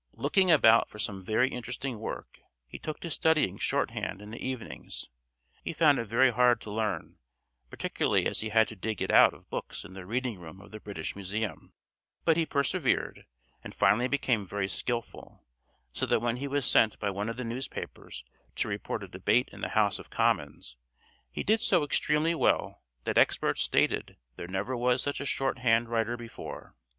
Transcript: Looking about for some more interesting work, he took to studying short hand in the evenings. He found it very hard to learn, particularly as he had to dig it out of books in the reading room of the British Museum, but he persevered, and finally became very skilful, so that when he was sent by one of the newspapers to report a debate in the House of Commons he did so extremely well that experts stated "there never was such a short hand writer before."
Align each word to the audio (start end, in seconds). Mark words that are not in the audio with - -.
Looking 0.13 0.49
about 0.49 0.89
for 0.89 0.97
some 0.97 1.23
more 1.23 1.43
interesting 1.43 1.99
work, 1.99 2.39
he 2.65 2.79
took 2.79 2.99
to 3.01 3.11
studying 3.11 3.59
short 3.59 3.91
hand 3.91 4.19
in 4.19 4.31
the 4.31 4.43
evenings. 4.43 5.11
He 5.63 5.73
found 5.73 5.99
it 5.99 6.05
very 6.05 6.31
hard 6.31 6.59
to 6.61 6.71
learn, 6.71 7.19
particularly 7.69 8.25
as 8.25 8.39
he 8.39 8.49
had 8.49 8.67
to 8.69 8.75
dig 8.75 8.99
it 9.03 9.11
out 9.11 9.35
of 9.35 9.51
books 9.51 9.85
in 9.85 9.93
the 9.93 10.07
reading 10.07 10.39
room 10.39 10.59
of 10.59 10.71
the 10.71 10.79
British 10.79 11.15
Museum, 11.15 11.73
but 12.25 12.35
he 12.35 12.47
persevered, 12.47 13.27
and 13.63 13.75
finally 13.75 14.07
became 14.07 14.43
very 14.43 14.67
skilful, 14.67 15.45
so 15.93 16.07
that 16.07 16.19
when 16.19 16.37
he 16.37 16.47
was 16.47 16.65
sent 16.65 16.97
by 16.97 17.11
one 17.11 17.29
of 17.29 17.37
the 17.37 17.43
newspapers 17.43 18.23
to 18.55 18.67
report 18.67 19.03
a 19.03 19.07
debate 19.07 19.49
in 19.51 19.61
the 19.61 19.69
House 19.77 19.99
of 19.99 20.09
Commons 20.09 20.77
he 21.29 21.43
did 21.43 21.61
so 21.61 21.83
extremely 21.83 22.33
well 22.33 22.81
that 23.03 23.19
experts 23.19 23.61
stated 23.61 24.17
"there 24.35 24.47
never 24.47 24.75
was 24.75 25.03
such 25.03 25.21
a 25.21 25.27
short 25.27 25.59
hand 25.59 25.87
writer 25.87 26.17
before." 26.17 26.75